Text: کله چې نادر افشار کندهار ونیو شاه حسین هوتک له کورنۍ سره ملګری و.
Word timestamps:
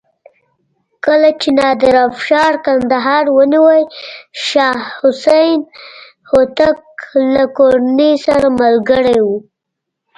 کله 1.05 1.29
چې 1.41 1.49
نادر 1.59 1.95
افشار 2.09 2.53
کندهار 2.65 3.25
ونیو 3.37 3.69
شاه 4.45 4.79
حسین 4.99 5.59
هوتک 6.31 6.79
له 7.33 7.43
کورنۍ 7.57 8.13
سره 8.25 8.47
ملګری 8.61 9.19
و. 9.23 9.27